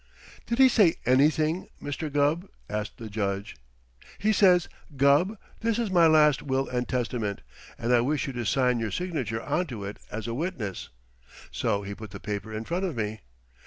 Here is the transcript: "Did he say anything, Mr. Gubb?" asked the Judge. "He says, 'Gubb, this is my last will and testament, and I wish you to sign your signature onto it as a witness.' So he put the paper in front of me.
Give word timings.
"Did 0.47 0.57
he 0.57 0.67
say 0.67 0.95
anything, 1.05 1.67
Mr. 1.79 2.11
Gubb?" 2.11 2.47
asked 2.67 2.97
the 2.97 3.07
Judge. 3.07 3.55
"He 4.17 4.33
says, 4.33 4.67
'Gubb, 4.97 5.37
this 5.59 5.77
is 5.77 5.91
my 5.91 6.07
last 6.07 6.41
will 6.41 6.67
and 6.67 6.87
testament, 6.87 7.41
and 7.77 7.93
I 7.93 8.01
wish 8.01 8.25
you 8.25 8.33
to 8.33 8.45
sign 8.47 8.79
your 8.79 8.89
signature 8.89 9.43
onto 9.43 9.85
it 9.85 9.97
as 10.09 10.25
a 10.27 10.33
witness.' 10.33 10.89
So 11.51 11.83
he 11.83 11.93
put 11.93 12.09
the 12.09 12.19
paper 12.19 12.51
in 12.51 12.63
front 12.65 12.83
of 12.83 12.95
me. 12.95 13.19